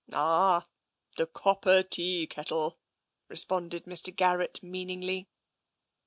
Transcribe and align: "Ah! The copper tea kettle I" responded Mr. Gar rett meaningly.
"Ah! 0.11 0.67
The 1.17 1.27
copper 1.27 1.83
tea 1.83 2.25
kettle 2.25 2.79
I" 2.79 2.83
responded 3.33 3.85
Mr. 3.85 4.15
Gar 4.15 4.39
rett 4.39 4.63
meaningly. 4.63 5.29